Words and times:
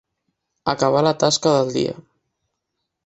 Acabar 0.71 1.03
la 1.07 1.13
tasca 1.25 1.53
del 1.59 1.73
dia. 1.77 1.95